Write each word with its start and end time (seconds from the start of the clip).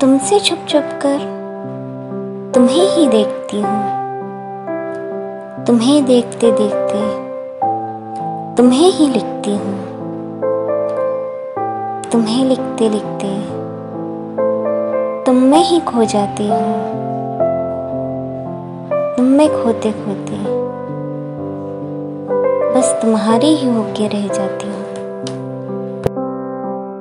तुमसे 0.00 0.38
छुप 0.40 0.58
छुप 0.68 0.90
कर 1.02 1.18
तुम्हें 2.54 2.84
ही 2.90 3.06
देखती 3.08 3.60
हूँ। 3.60 3.80
तुम्हें 5.64 6.04
देखते 6.04 6.50
देखते 6.52 7.00
तुम्हें 8.56 8.90
ही 8.90 9.08
लिखती 9.08 9.56
हूँ। 9.56 9.74
तुम्हें 12.12 12.44
लिखते 12.44 12.88
लिखते 12.88 13.34
तुम 15.24 15.42
में 15.42 15.62
ही 15.64 15.80
खो 15.80 16.04
जाती 16.04 16.48
हूँ। 16.48 16.72
तुम 19.16 19.26
में 19.26 19.48
खोते 19.48 19.92
खोते 19.92 20.42
बस 22.74 22.98
तुम्हारी 23.02 23.54
ही 23.54 23.74
होके 23.74 24.08
रह 24.08 24.26
जाती 24.28 24.66
हूँ। 24.66 24.79